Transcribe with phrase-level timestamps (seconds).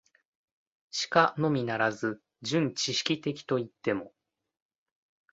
[0.89, 4.15] しかのみならず、純知識的といっても、